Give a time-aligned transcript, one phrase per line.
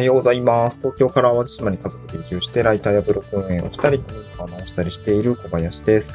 [0.00, 0.78] はようございます。
[0.78, 6.14] 東京から淡路島に家族で移住して、ライターやブログ運営をしたり、古民家を直したりしている小林です。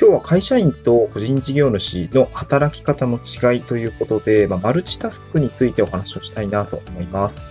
[0.00, 7.42] 今日は会社員と個人事業主の働き方の違いということで、まあ、マルチタスクについてお話をしたいなと思います。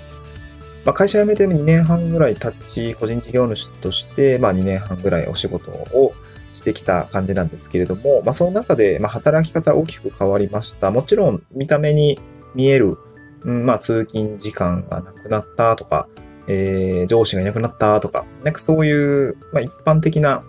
[0.84, 6.16] まあ、会社辞めて2年半ぐらい経ち、個人事業主として、まあ、2年半ぐらいお仕事を
[6.54, 10.90] してきた感じなんですけれども、まあ、その中で、まあ、働き方大きく変わりました。
[10.90, 12.20] もちろん、見た目に
[12.56, 12.98] 見える
[13.44, 16.08] うん、まあ、通勤時間がなくなったとか、
[16.48, 20.44] えー、上司がいなくなったとか、なんかそういう、まあ、一般的な、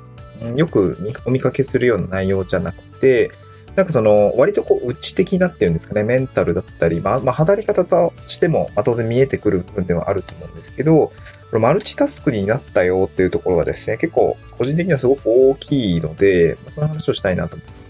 [0.55, 3.33] よくお見かけするような内容じゃなくて、
[3.75, 11.13] なんかその、割とこう、内的なっていうんですかね、メンタルだったり、まあ、まあ、働き方としても、まあ、当然見えてくる部分ではあると思うんですけど、
[11.53, 17.88] マルチタスクになったよっていうところがですね、結構、個人的にはすごく大きいので、その話をしたいなと思います。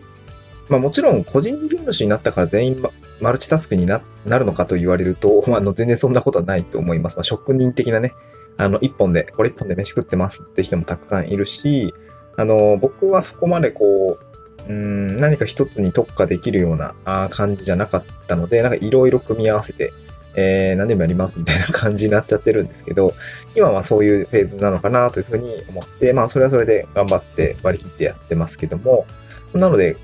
[0.68, 2.82] まあもちろん個人事業主になったから全員
[3.20, 7.16] マルチタスクになるのかと言われると、 まあの全然そんなことはないと思います。
[7.16, 8.12] まあ、職人的なね、
[8.56, 11.94] あの一本で、これ一本で飯食ってますって人もたくさんいるし、
[12.36, 14.28] あの僕はそこまでこう、
[14.68, 16.94] うん何か一つに特化できるような
[17.30, 19.92] 感じじゃなかったので、なんかいろいろ組み合わせて、
[20.34, 23.14] えー、何でもやりますみたいな感じになっちゃってるんですけど、
[23.56, 29.06] 今はそういうフェーズなのかなというふうに思って、まあそれはそれで頑張って割り切ってやってますけども、
[29.54, 29.96] なので、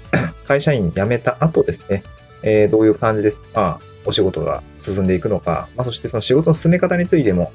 [0.44, 2.02] 会社員辞めた後ですね、
[2.42, 3.44] えー、どういう感じです。
[3.54, 7.52] まあ、お仕事が進んでいくのか、まあ、そしてその仕事の進め方についても、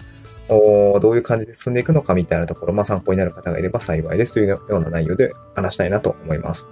[0.49, 6.71] どういう感じで進んでいくのかみたいなところ、まあ、参考になる方がいれば幸いですというような内容で話したいなと思います。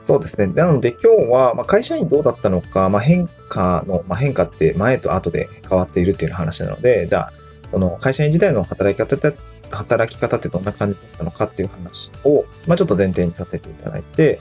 [0.00, 0.52] そうですね。
[0.52, 7.32] なので今日は、ま、会社員どうだったのか、まあ、変化の、まあ、変化って前と後で変わっているっていう話なので、じゃあ、
[7.68, 9.36] その会社員時代の働き方って
[9.70, 14.40] 働き方ってどんな感じだったのかっていう話を、まあ、ちょっと前提にさせていただいて、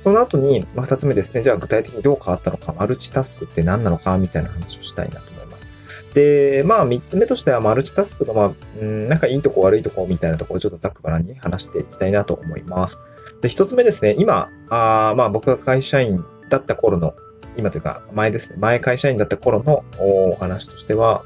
[0.00, 5.68] その後に、まあ、二つ目ですね、じゃあ具体的にどう変わったのか、マルチタスクって何なのかみたいな話をしたいなと思います。
[6.14, 12.98] で、まあ三つ目としてはマルチタスクの、まあ、うん、なんかいいとこ悪いとこみたいなところをちょっとざっくばらんに話していきたいなと思います。
[13.42, 17.14] で、一つ目ですね、今、あまあ僕が会社員だった頃の、
[17.58, 21.24] 今というか前ですね、前会社員だった頃のお話としては、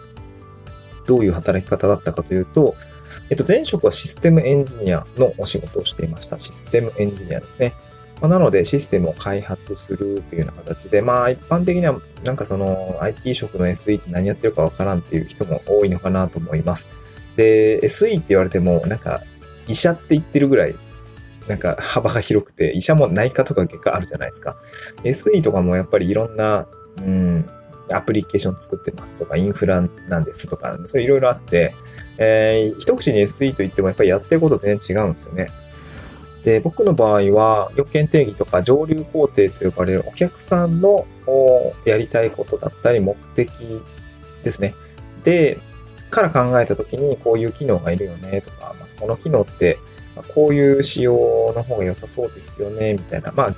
[1.06, 2.74] どういう働き方だったかというと、
[3.30, 6.38] えっと、前職はシステムエンジニアのお仕事をしていました。
[6.38, 7.72] システムエンジニアですね。
[8.20, 16.88] まあ、なので、システムを開発するというような形で、まあ、一般的には、なんかその、IT 職の SE って何やってるかわからんっていう人も多いのかなと思います。
[17.36, 19.22] で、SE って言われても、なんか、
[19.66, 20.74] 医者って言ってるぐらい、
[21.48, 24.56] なんか幅が広くて、医者も内科とか外科あるじゃないですか。
[25.02, 26.66] SE とかもやっぱりいろんな、
[26.98, 27.46] うん、
[27.92, 31.74] アプリケーション作ってますとか、インフラなんですとか、そういろいろあって、
[32.18, 35.48] えー、一口に SE と言ってもやっぱりやってること全然違うんですよね。
[36.44, 41.06] で、僕の場合は、要件定義とか上流工程と呼ばれるお客さんの
[41.84, 43.50] やりたいことだったり目的
[44.42, 44.74] ですね。
[45.24, 45.58] で、
[46.10, 49.78] から考えたときにこういう機能がいるよねとか、まあ、この機能って
[50.34, 53.32] こういう仕様の方が良さそうですよねみたいな。
[53.32, 53.56] まあ、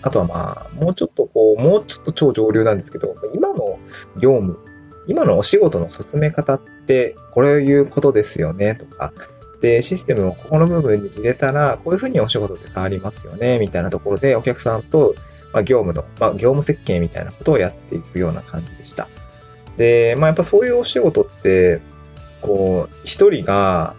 [0.00, 3.78] あとはまあ、もうちょっとこう、もうちょっと超上流なんですけど、今の
[4.18, 4.58] 業務、
[5.06, 9.12] 今のお仕事の進め方ってこういうことですよねとか、
[9.62, 15.14] で、システムをここの部分に入れたら、こういうふうにお仕事って変わりますよね、みたいなところで、お客さんと、
[15.52, 19.08] ま、業務の、まあ、業務設計みたいなことをやっていくような感じでした。
[19.76, 21.80] で、まあ、やっぱそういうお仕事って、
[22.40, 23.94] こう、一人が、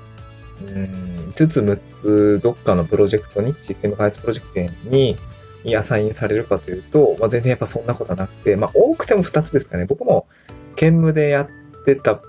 [0.68, 4.60] うん、5つ6つどっかのプロジェクトに、システム開発プロジェクト
[4.90, 5.18] に、
[5.64, 9.86] にアサインされるかというと、まあ、全然やっぱそんなことはなくて、まあ、多くても2つですかね。
[9.86, 10.28] 僕も、
[10.76, 11.48] 兼務でやっ
[11.86, 12.20] てた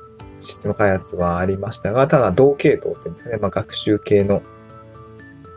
[0.44, 3.38] システム開発はありましたが、ただ同系統ってですね。
[3.38, 4.43] まあ、学習系の、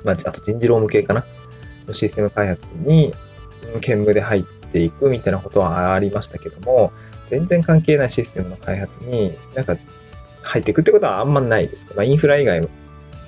[0.04, 1.26] まあ、あと人事労務系かな。
[1.92, 3.14] システム開発に
[3.82, 6.92] 兼務で入っていくみたいなことはありましたけども、
[7.28, 9.78] 全然関係ないシステムの開発になんか
[10.44, 11.92] 入っていくってことはあんまないですね。
[11.96, 12.68] まあ、インフラ以外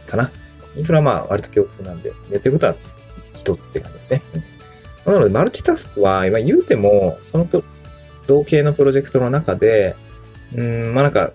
[0.07, 0.31] かな。
[0.75, 2.75] インフラはまあ割と共通なんで、やってることは
[3.35, 4.21] 一つって感じですね。
[5.05, 7.47] なので、マルチタスクは今言うても、その
[8.27, 9.95] 同系のプロジェクトの中で、
[10.55, 11.31] うん、まあなんか、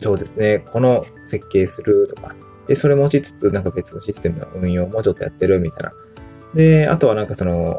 [0.00, 0.64] そうですね。
[0.70, 2.34] この設計するとか。
[2.66, 5.92] で、それ持ちつつ、なんか別のシステムの運用もちょっとやってるみたいな。
[6.54, 7.78] で、あとはなんかその、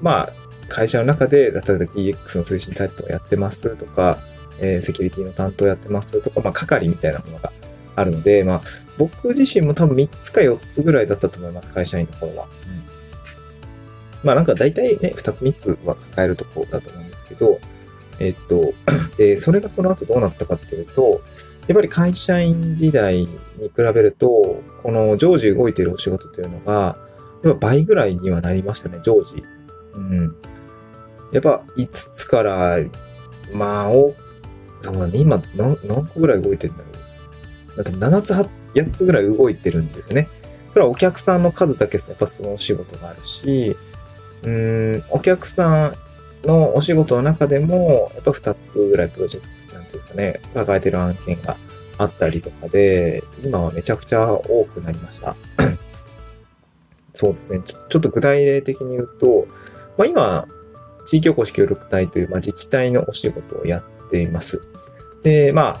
[0.00, 0.32] まあ、
[0.68, 4.18] 会社の中で、例えば DX の推進タイプをやってますとか、
[4.58, 7.52] えー、セキュリティの担当やってますとか、まあ、係みたいなものが
[7.94, 8.62] あるので、まあ、
[8.98, 12.46] 僕自身も多分3つか4つぐらいだったと思います、会社員の方は。
[12.66, 12.82] うん、
[14.24, 17.60] まあ、なんか大体ね、2つ3つは抱えるところだと思うんですけど、
[18.18, 18.74] えっと、
[19.16, 21.22] で、それがその後どうなったかっていうと、
[21.66, 26.96] やっぱり会社員時代に比べると、この常時動いているお仕事というのが、
[27.44, 29.42] やっぱ倍ぐらいにはなりましたね、常時。
[29.94, 30.36] うん。
[31.32, 32.78] やっぱ5つから、
[33.52, 34.12] まあ、多
[34.92, 36.90] 分ね、今何、何個ぐらい動いてるんだろ
[37.76, 37.82] う。
[37.82, 38.32] なんか7つ、
[38.74, 40.28] 8つぐらい動いてるんですね。
[40.70, 43.76] それはお客さんの数だけやっぱそのお仕事があるし、
[44.42, 45.96] うん、お客さん
[46.46, 51.56] のお仕事の中でも、やっぱ2つぐらいプロジェクト、なんていうかね、抱えてる案件が
[51.98, 55.36] あったりとかで、今はめちゃくちゃ多くなりました。
[57.12, 57.74] そうですねち。
[57.74, 59.46] ちょっと具体例的に言うと、
[59.96, 60.46] まあ、今、
[61.06, 64.60] 地域おこし協力隊という、まあ、自治体のお仕事をやっています。
[65.22, 65.80] で、ま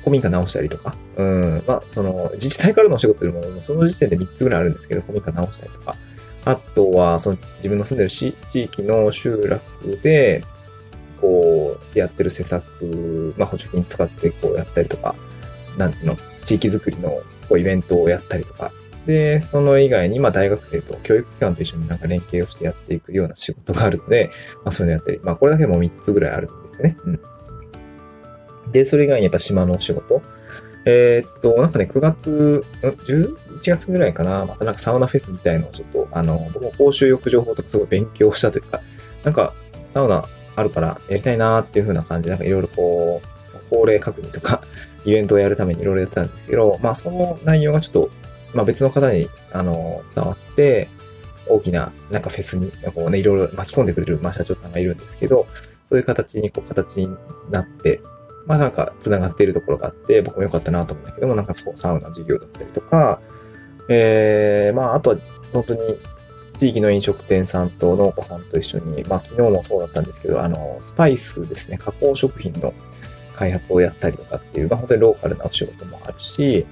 [0.00, 5.96] 古民家直したりとか、うん、まあ、その、自治体からのお仕事よりも、その時点で3つぐらいあるんですけど、古民家直したりとか、
[6.44, 10.44] あとは、その、自分の住んでる地域の集落で、
[11.20, 15.14] こう、やってる施策、まあ、補助金使ってこうやったりとか、
[15.78, 17.10] なんていうの、地域づくりの
[17.48, 18.72] こうイベントをやったりとか、
[19.06, 24.30] で、その以外に、まあ大学生と教育機関と一緒になんか連携をしてやっていくような仕事があるので、
[24.64, 26.96] まあそういうのやったり、まあこれだけでも3つぐらいあるんですよね。
[27.04, 27.20] うん。
[28.72, 30.22] で、それ以外にやっぱ島の仕事。
[30.86, 32.30] えー、っと、なんかね、9月、
[32.82, 33.36] ん ?10?
[33.64, 38.80] 1月ぐらいかな、またなんかサウナフェスみたいのをちょっと、あの、僕も公衆浴場法とかすごい勉強したというか、
[39.24, 39.54] なんか、
[39.86, 44.62] サウナあるからやりたいなーっていう風な感じで、なんかいろいろこう、法令確認とか、
[45.04, 48.10] イベントをやるためにいろいろやってたんですけど、まあその内容がちょっと、
[48.52, 50.88] まあ別の方に、あの、伝わって、
[51.46, 55.46] 大きな、なんかフェスに、こうね、いろいろ巻き込んでくれる、まあ社長さんがいるんですけど、
[55.84, 57.14] そういう形に、こう、形に
[57.50, 58.00] なって、
[58.46, 63.20] まあなんか繋がっているところがあって、僕も良かったなと思うんだけども、なんかそう、サウナ授業だったりとか、
[63.88, 65.16] えー、まああとは、
[65.52, 65.80] 本当に、
[66.56, 72.72] 地域の飲食店さんと農家さんと一緒に、まあ昨日もそうだったんですけど、あの、スパイスですね、加工食品の
[73.34, 76.66] 開発をやったりとかっていう、まあ本当にローカルなお仕事もあるし、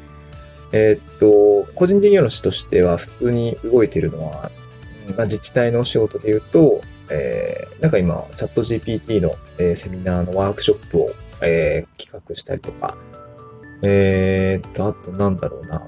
[0.72, 4.50] えー、っと、個人事業主としては普通に動いてるのは、
[5.16, 6.80] まあ、自治体のお仕事で言うと、
[7.10, 11.10] えー、なんか今、チャット GPT の、えー、セミナーのワークショップを、
[11.42, 12.96] えー、企画したりとか、
[13.82, 15.86] えー、っと、あとなんだろうな、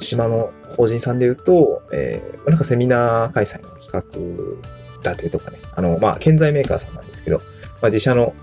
[0.00, 7.44] 島の法人さんで言うと、えー、なんかセミナー開催の企画立てとかね、あの、まあ、建材メーカーさんなんですけど、ま
[7.82, 8.34] あ、自社の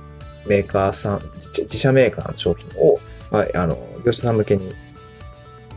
[0.47, 2.99] メーカーさん、自社メーカーの商品を、
[3.31, 4.73] まあ、あの、業者さん向けに、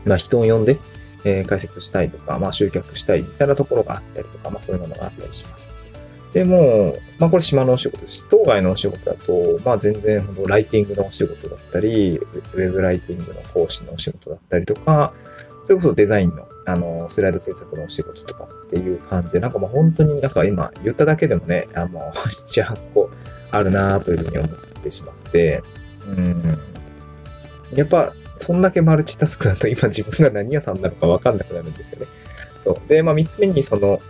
[0.05, 0.77] まあ、人を呼んで、
[1.25, 5.71] えー、解説したいとか、まあ、集客したいみたいなところがあったりとか、まあ、そういうものがあったりします。
[6.33, 15.13] でも、まあ、これ島のお仕事ですし、当該のお仕事だと、まあ、全然、ライティングのお仕事だったり、ウェブライティングの講師のお仕事だったりとか、
[15.63, 23.09] それこそデザインの、あの、スライド制作のお仕事とかっていう感じで、なんかもう本当になんか今言っただけでもね、あの、7、8個
[23.51, 25.63] あるなというふうに思ってしまって、
[26.07, 26.59] うん。
[27.73, 32.07] やっぱ、そんだけマルチタスクだと今自分が何屋さんなのかわかんなくなるんですよね。
[32.61, 32.89] そう。
[32.89, 34.01] で、まあ三つ目にその、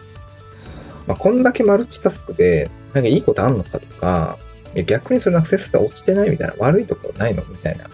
[1.08, 4.38] まあこんだけマルチタスクで、なんかいいことあんのかとか、
[4.86, 7.90] 逆にそれのアクセス数落ちてないみたいな、悪いところないのみたいな。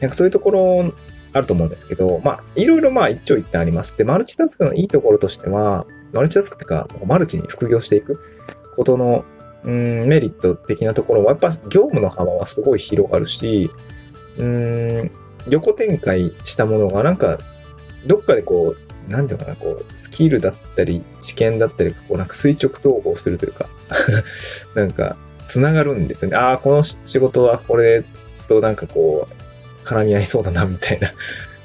[0.00, 0.92] なんかそういうところ
[1.36, 3.96] あると思うんですけど、まあ、いろいろまあ一長一短あります。
[3.96, 8.20] で、マルチタスクのいいところとしては、マルチタスクってか、マルチに副業していく
[8.74, 9.24] ことの、
[9.64, 13.70] うん、メリット的なところは、やっぱ業務の幅はすごい広がるし、
[14.38, 15.10] うん、
[15.48, 17.38] 横展開したものがなんか、
[18.06, 23.68] どっかでこう、なんていうのかな、こう、スキルだったり、知見だったり、こう、なんか垂直統合するというか
[24.74, 25.16] なんか、
[25.46, 26.36] つながるんですよね。
[26.36, 28.04] ああ、この仕事はこれ
[28.48, 29.45] となんかこう、
[29.86, 31.12] 絡み合いそうだな、みたいな。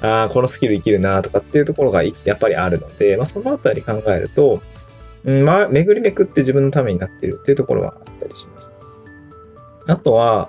[0.00, 4.62] ああ、このスキル生きるな、とかっていうところがやっぱりあるので、まあ、そのあたり考えると、
[5.24, 8.72] うん、まあ、巡りめくって自分のためになってるっていうところはあったりします。
[9.86, 10.48] あとは、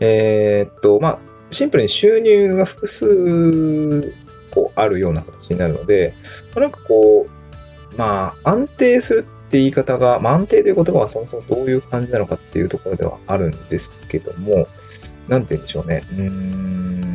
[0.00, 1.18] えー、っと、まあ、
[1.50, 4.12] シンプルに収入が複数、
[4.50, 6.14] こう、あるような形になるので、
[6.56, 14.68] なんかこう、まあ、安定するって言い方が、まあ、安定という言葉はそもそもどういう感じなのかっていうところではあるんですけども、
[15.26, 16.04] なんて言うんでしょうね。
[16.12, 17.07] うん。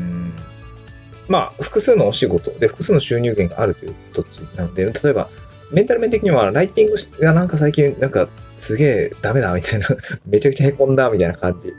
[1.28, 5.30] まあ、複数のお仕事で複数の収入源があるという形なので、例えば、
[5.72, 9.88] メンタル面的には、ライティングがなんか最近、なんか、すげえダメだみたいな
[10.28, 11.74] めちゃくちゃ凹んだみたいな感じ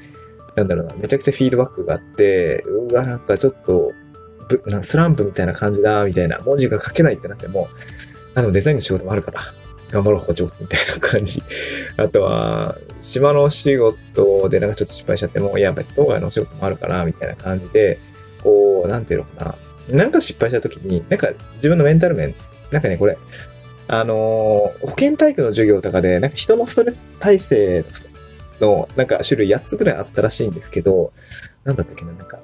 [0.56, 3.92] なんだろうな、めちゃくちゃフィードバックがあって、うわ、なんかちょっと、
[4.82, 7.68] スランプみたいな感じだ、みたいな、文字が書けないってなっても、
[8.34, 9.40] あの、デザインの仕事もあるから、
[9.90, 11.42] 頑張ろう、補助、みたいな感じ。
[11.96, 17.98] あとは、島のお仕事でなんかちょっと失敗しちゃっても、いや、別に当該のお仕事もあるから、みたいな感じで、
[18.44, 19.56] こう、なんていうのか
[19.90, 19.96] な。
[19.96, 22.34] なんか失敗した時に、なんか自分のメンタル面、
[22.70, 23.18] なんかね、これ、
[23.88, 27.84] あのー、保健体育の授業とかで、なんか人のストレス耐性
[28.60, 31.12] の、なんか種類8つぐらいあったらしいんですけど、
[31.64, 32.38] なんだったっけな、なんか、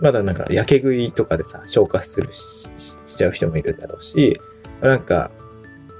[0.00, 4.38] まだなんか、焼け食いとかでさ、消化するし、ちゃう人もいるだろうし、
[4.80, 5.30] なんか、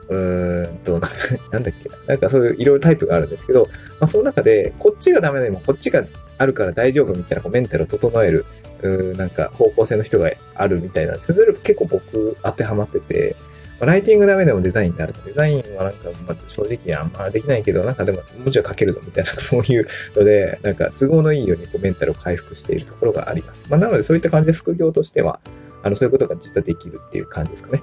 [0.08, 1.08] うーんと、なんか、
[1.50, 3.66] なんだっけな、なんかそういういろいろタイプがあるんですけど、
[4.00, 6.04] まあその中で、こっちがダメでもこっちが
[6.38, 8.46] あるから大丈夫みたいなこうメンタルを整える、
[8.82, 13.36] うなんか方向性の人があるみたいなんですけど、それ結構僕当てはまってて、
[13.80, 23.66] ライティングダメでもデザインってあるとか、デザインはなんか、ま、正直あんまできないけど、なんかでも文字は書けるぞみたいな、 そういうので、なんか都合のいいようにこうメンタルを回復しているところがあります。
[23.70, 25.38] まあ、なのでそういった感じで副業としては、
[25.82, 27.82] あの、そういうことが実はできるっていう感じですかね。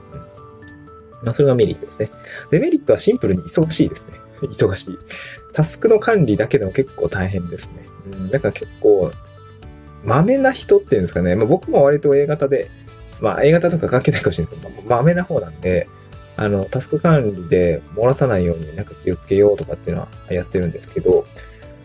[1.24, 2.10] まあ、それがメリットですね。
[2.52, 4.20] デメリットはシンプルに忙しいですね。
[4.44, 5.00] 忙しい。
[5.54, 7.86] タスクの管理だけでも結構大変ですね。
[8.14, 9.12] うん、だから結構、
[10.04, 11.36] 豆な人っていうんですかね。
[11.36, 12.70] まあ、僕も割と A 型で、
[13.20, 15.88] まあ A 型とか関係ないかもしれないですけど、まあ、豆な方なんで、
[16.38, 21.26] あの、タスク管理で漏らさないようになんか気をつけようとかっていうのはやってるんですけど、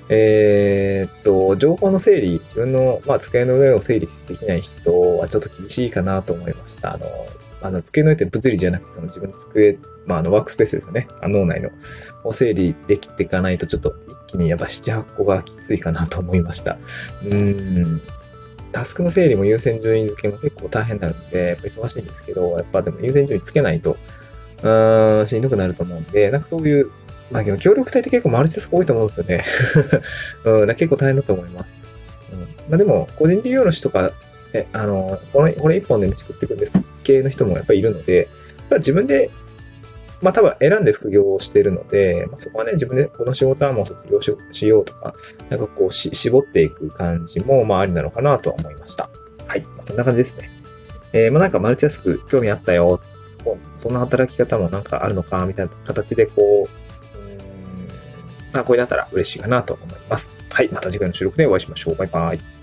[0.09, 6.95] えー、っと、情報の整理、自分の、まあ、机の上を整理できない人はちょっと厳しいかなと思いました。
[6.95, 7.07] あの、
[7.63, 9.79] あの、机の上って物理じゃなくて、その自分の机、
[10.11, 11.07] まあ、あの、ワークスペースですよね。
[11.23, 11.71] 脳内の、
[12.25, 16.79] を整理できていかないと、ちょっと一気にやっぱ7、8個がきついかなと思いました。
[17.25, 18.03] うーん。
[18.73, 23.97] タスクの整理も優先順位付けも結構大変なので、やっぱ忙しいんですけど、やっぱでも優先順位つけないと、
[24.63, 26.91] うーん、しんどくなると思うんで、なんかそういう
[27.31, 29.45] まあでも協力隊って結構マルチタスク多いと思うんですよね。
[30.45, 31.77] うん、結構大変だと思います。
[32.33, 34.13] うん、まあでも、個人事業主とか、
[34.53, 38.29] ね、あの、これ、これ一本で道食っていくんです系の人もやっぱりいるので、
[38.69, 39.31] まあ、自分で、
[40.21, 44.21] まあ多分選んで副業をしてるので、まあ、そこはね、自分でこの仕事はもう卒業
[44.53, 45.15] しようとか、
[45.49, 49.09] なんかこうし、絞っていく感じも、まあありなのかなとは思いました。
[49.47, 49.61] はい。
[49.63, 50.51] まあ、そんな感じですね。
[51.13, 53.01] えー、まあなんかマルチタスク興味あったよ。
[53.77, 60.31] そんな働き方もなんかあるのかみたいな形でこう、参考になったら嬉しいかなと思います。
[60.53, 60.69] はい。
[60.71, 61.95] また次回の収録でお会いしましょう。
[61.95, 62.60] バイバイ。